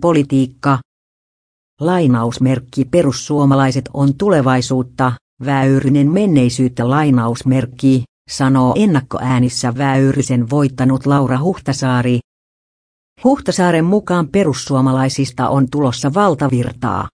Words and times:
Politiikka. 0.00 0.78
Lainausmerkki 1.80 2.84
perussuomalaiset 2.84 3.84
on 3.94 4.14
tulevaisuutta, 4.14 5.12
Väyrynen 5.44 6.10
menneisyyttä 6.12 6.90
lainausmerkki, 6.90 8.04
sanoo 8.30 8.74
ennakkoäänissä 8.76 9.74
Väyrysen 9.78 10.50
voittanut 10.50 11.06
Laura 11.06 11.38
Huhtasaari. 11.38 12.18
Huhtasaaren 13.24 13.84
mukaan 13.84 14.28
perussuomalaisista 14.28 15.48
on 15.48 15.70
tulossa 15.70 16.14
valtavirtaa. 16.14 17.08